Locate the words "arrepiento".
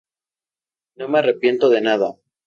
1.19-1.69